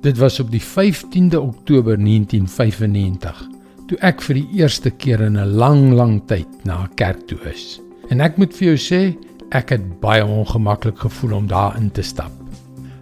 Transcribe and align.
Dit 0.00 0.18
was 0.18 0.40
op 0.40 0.50
die 0.50 0.62
15de 0.62 1.36
Oktober 1.36 1.98
1995 2.00 3.48
toe 3.86 3.98
ek 4.00 4.22
vir 4.24 4.38
die 4.38 4.62
eerste 4.62 4.88
keer 4.90 5.20
in 5.20 5.36
'n 5.36 5.52
lang, 5.60 5.92
lang 5.92 6.22
tyd 6.24 6.48
na 6.64 6.84
'n 6.84 6.94
kerk 6.94 7.26
toe 7.28 7.38
is. 7.52 7.80
En 8.08 8.20
ek 8.20 8.36
moet 8.36 8.54
vir 8.56 8.68
jou 8.68 8.78
sê, 8.78 9.16
ek 9.50 9.68
het 9.68 10.00
baie 10.00 10.24
ongemaklik 10.24 10.98
gevoel 10.98 11.36
om 11.36 11.46
daar 11.46 11.76
in 11.76 11.90
te 11.90 12.02
stap. 12.02 12.32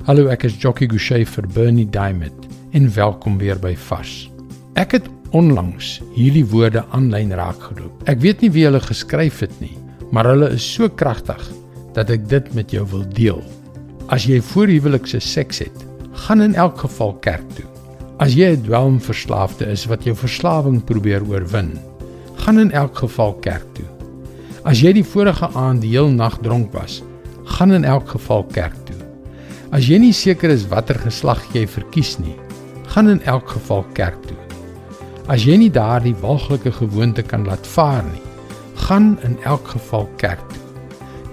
Hallo, 0.07 0.27
ek 0.27 0.45
is 0.45 0.57
Jockey 0.59 0.89
Gouchee 0.89 1.25
vir 1.27 1.47
Bernie 1.47 1.91
Diamond 1.91 2.47
en 2.73 2.95
welkom 2.95 3.39
weer 3.39 3.59
by 3.59 3.77
Vars. 3.77 4.31
Ek 4.75 4.93
het 4.93 5.09
onlangs 5.31 6.03
hierdie 6.15 6.47
woorde 6.47 6.85
aanlyn 6.91 7.33
raakgeloop. 7.33 8.09
Ek 8.09 8.21
weet 8.21 8.41
nie 8.41 8.51
wie 8.51 8.65
hulle 8.65 8.81
geskryf 8.81 9.41
het 9.41 9.61
nie, 9.61 9.79
maar 10.11 10.25
hulle 10.25 10.51
is 10.51 10.75
so 10.75 10.89
kragtig 10.89 11.53
dat 11.95 12.11
ek 12.11 12.29
dit 12.29 12.55
met 12.55 12.71
jou 12.71 12.87
wil 12.91 13.05
deel. 13.09 13.43
As 14.09 14.25
jy 14.25 14.41
voorhuwelikse 14.41 15.21
seks 15.21 15.59
het, 15.59 15.88
gaan 16.27 16.43
in 16.43 16.55
elk 16.55 16.79
geval 16.83 17.13
kerk 17.25 17.47
toe. 17.55 17.67
As 18.19 18.35
jy 18.35 18.57
'n 18.57 18.63
dwelmverslaafde 18.67 19.67
is 19.71 19.87
wat 19.87 20.05
jou 20.05 20.15
verslawing 20.17 20.85
probeer 20.85 21.23
oorwin, 21.23 21.79
gaan 22.43 22.59
in 22.59 22.73
elk 22.73 22.97
geval 22.99 23.35
kerk 23.35 23.67
toe. 23.73 23.87
As 24.65 24.81
jy 24.81 24.93
die 24.93 25.05
vorige 25.05 25.49
aand 25.55 25.81
die 25.81 25.91
heel 25.95 26.11
nag 26.11 26.39
dronk 26.43 26.73
was, 26.73 27.03
gaan 27.45 27.73
in 27.73 27.85
elk 27.85 28.09
geval 28.09 28.45
kerk 28.45 28.75
toe. 28.85 28.97
As 29.71 29.87
jy 29.87 29.99
nie 29.99 30.13
seker 30.13 30.51
is 30.51 30.69
watter 30.69 30.99
geslag 30.99 31.45
jy 31.53 31.67
verkies 31.67 32.19
nie, 32.19 32.37
gaan 32.89 33.09
in 33.09 33.23
elk 33.23 33.49
geval 33.49 33.85
kerk 33.95 34.19
toe. 34.27 34.37
As 35.29 35.45
jy 35.45 35.57
nie 35.57 35.71
daardie 35.71 36.17
walglike 36.21 36.73
gewoonte 36.73 37.23
kan 37.23 37.45
laat 37.45 37.67
vaar 37.67 38.03
nie, 38.05 38.23
gaan 38.75 39.19
in 39.23 39.39
elk 39.45 39.69
geval 39.69 40.09
kerk 40.17 40.43
toe. 40.49 40.65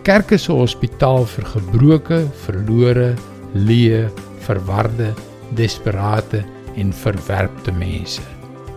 Kerk 0.04 0.32
is 0.32 0.50
'n 0.50 0.60
hospitaal 0.60 1.26
vir 1.26 1.46
gebroke, 1.46 2.28
verlore, 2.46 3.16
leë, 3.54 4.12
verwarde, 4.46 5.14
desperate 5.58 6.44
en 6.76 6.94
verwerpte 6.94 7.74
mense. 7.76 8.24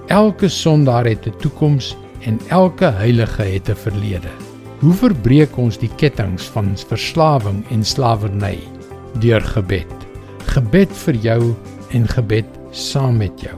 Elke 0.09 0.48
sondaar 0.48 1.05
het 1.05 1.27
'n 1.27 1.37
toekoms 1.41 1.97
en 2.20 2.41
elke 2.48 2.84
heilige 2.84 3.43
het 3.43 3.69
'n 3.69 3.77
verlede. 3.77 4.33
Hoe 4.81 4.95
verbreek 4.95 5.56
ons 5.56 5.78
die 5.78 5.91
kettinge 5.97 6.39
van 6.55 6.77
verslawing 6.89 7.65
en 7.70 7.84
slawerny? 7.84 8.59
Deur 9.20 9.41
gebed. 9.41 9.95
Gebed 10.55 10.93
vir 10.93 11.15
jou 11.15 11.55
en 11.91 12.09
gebed 12.09 12.47
saam 12.71 13.17
met 13.17 13.41
jou. 13.41 13.56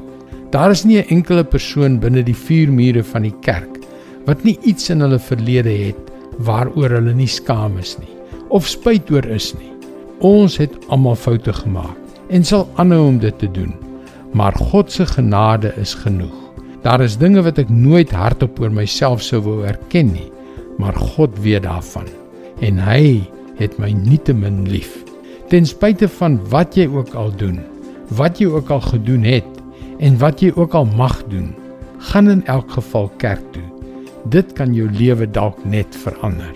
Daar 0.50 0.70
is 0.70 0.84
nie 0.84 0.98
'n 0.98 1.08
enkele 1.08 1.44
persoon 1.44 1.98
binne 2.00 2.22
die 2.22 2.36
vier 2.36 2.72
mure 2.72 3.04
van 3.04 3.22
die 3.22 3.36
kerk 3.40 3.78
wat 4.26 4.44
nie 4.44 4.58
iets 4.62 4.90
in 4.90 5.00
hulle 5.00 5.18
verlede 5.18 5.70
het 5.70 6.10
waaroor 6.38 6.90
hulle 6.90 7.14
nie 7.14 7.28
skaam 7.28 7.78
is 7.78 7.96
nie 7.98 8.14
of 8.48 8.66
spyt 8.66 9.10
oor 9.10 9.24
is 9.24 9.54
nie. 9.54 9.69
Ons 10.20 10.58
het 10.60 10.74
almal 10.92 11.16
foute 11.16 11.52
gemaak 11.52 11.96
en 12.28 12.44
sal 12.44 12.66
aanhou 12.76 13.06
om 13.08 13.18
dit 13.18 13.38
te 13.40 13.48
doen. 13.50 13.72
Maar 14.36 14.52
God 14.52 14.92
se 14.92 15.06
genade 15.06 15.72
is 15.80 15.94
genoeg. 15.94 16.34
Daar 16.84 17.00
is 17.00 17.16
dinge 17.16 17.40
wat 17.42 17.58
ek 17.58 17.72
nooit 17.72 18.12
hardop 18.12 18.60
oor 18.60 18.72
myself 18.72 19.24
sou 19.24 19.40
wou 19.44 19.62
erken 19.64 20.12
nie, 20.12 20.28
maar 20.78 20.96
God 20.96 21.38
weet 21.40 21.64
daarvan 21.64 22.08
en 22.60 22.76
hy 22.84 23.24
het 23.56 23.78
my 23.80 23.90
nietemin 23.96 24.66
lief. 24.68 24.98
Ten 25.48 25.64
spyte 25.66 26.08
van 26.20 26.36
wat 26.52 26.76
jy 26.76 26.84
ook 26.92 27.14
al 27.16 27.32
doen, 27.36 27.58
wat 28.16 28.40
jy 28.40 28.50
ook 28.52 28.70
al 28.70 28.82
gedoen 28.84 29.24
het 29.24 29.48
en 30.04 30.18
wat 30.20 30.44
jy 30.44 30.52
ook 30.56 30.76
al 30.76 30.88
mag 30.96 31.16
doen, 31.32 31.54
gaan 32.12 32.28
in 32.28 32.44
elk 32.44 32.76
geval 32.76 33.08
kerk 33.16 33.44
toe. 33.56 33.64
Dit 34.28 34.52
kan 34.56 34.76
jou 34.76 34.88
lewe 34.92 35.28
dalk 35.28 35.64
net 35.64 35.96
verander. 35.96 36.52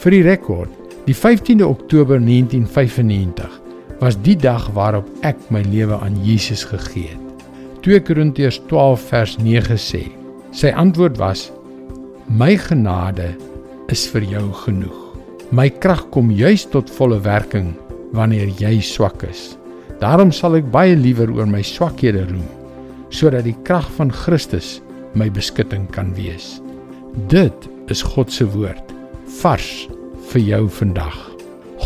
Vir 0.00 0.16
die 0.16 0.24
rekord, 0.24 0.72
die 1.04 1.14
15de 1.14 1.66
Oktober 1.68 2.16
1995 2.20 3.60
was 4.00 4.16
die 4.24 4.36
dag 4.36 4.70
waarop 4.72 5.08
ek 5.20 5.36
my 5.52 5.60
lewe 5.68 5.98
aan 6.00 6.16
Jesus 6.24 6.64
gegee 6.64 7.10
het. 7.12 7.44
2 7.84 8.00
Korintiërs 8.00 8.62
12 8.70 9.02
vers 9.10 9.34
9 9.36 9.76
sê: 9.76 10.00
Sy 10.56 10.72
antwoord 10.72 11.20
was: 11.20 11.50
My 12.32 12.56
genade 12.56 13.34
is 13.92 14.06
vir 14.08 14.24
jou 14.24 14.46
genoeg. 14.64 14.96
My 15.52 15.68
krag 15.68 16.06
kom 16.14 16.32
juis 16.32 16.64
tot 16.72 16.88
volle 16.96 17.20
werking 17.20 17.74
wanneer 18.16 18.48
jy 18.56 18.78
swak 18.80 19.26
is. 19.28 19.58
Daarom 20.00 20.32
sal 20.32 20.56
ek 20.56 20.70
baie 20.72 20.96
liewer 20.96 21.28
oor 21.36 21.46
my 21.46 21.60
swakhede 21.62 22.24
roem, 22.30 22.48
sodat 23.12 23.44
die 23.44 23.56
krag 23.68 23.86
van 23.98 24.08
Christus 24.24 24.80
my 25.14 25.28
beskutting 25.28 25.84
kan 25.92 26.16
wees. 26.16 26.62
Dit 27.28 27.68
is 27.92 28.02
God 28.02 28.32
se 28.32 28.48
woord, 28.56 28.96
vars 29.42 29.84
vir 30.34 30.42
jou 30.42 30.64
vandag. 30.80 31.14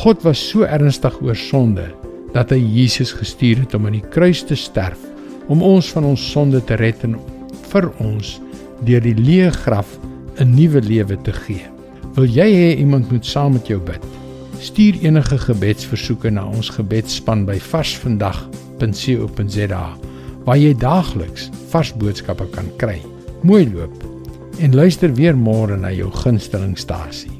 God 0.00 0.22
was 0.24 0.40
so 0.40 0.64
ernstig 0.64 1.12
oor 1.20 1.36
sonde 1.36 1.84
dat 2.32 2.50
hy 2.52 2.58
Jesus 2.60 3.12
gestuur 3.16 3.56
het 3.60 3.74
om 3.76 3.86
aan 3.88 3.96
die 3.98 4.10
kruis 4.14 4.42
te 4.46 4.56
sterf 4.56 5.00
om 5.52 5.62
ons 5.64 5.88
van 5.92 6.04
ons 6.08 6.22
sonde 6.32 6.60
te 6.64 6.76
red 6.80 7.04
en 7.04 7.14
vir 7.72 7.86
ons 8.04 8.40
deur 8.88 9.02
die 9.04 9.16
leë 9.16 9.50
graf 9.64 9.88
'n 10.38 10.54
nuwe 10.54 10.80
lewe 10.80 11.16
te 11.24 11.32
gee. 11.32 11.66
Wil 12.14 12.26
jy 12.26 12.52
hê 12.52 12.76
iemand 12.78 13.10
moet 13.10 13.26
saam 13.26 13.52
met 13.52 13.68
jou 13.68 13.80
bid? 13.80 14.02
Stuur 14.60 14.94
enige 15.02 15.38
gebedsversoeke 15.38 16.30
na 16.30 16.46
ons 16.46 16.70
gebedsspan 16.70 17.46
by 17.46 17.58
varsvandag.co.za 17.58 19.96
waar 20.44 20.58
jy 20.58 20.74
daagliks 20.74 21.50
vars 21.70 21.92
boodskappe 21.92 22.46
kan 22.50 22.70
kry. 22.76 23.02
Mooi 23.42 23.72
loop 23.74 24.04
en 24.58 24.74
luister 24.74 25.14
weer 25.14 25.36
môre 25.36 25.76
na 25.76 25.92
jou 25.92 26.10
gunstelingstasie. 26.10 27.37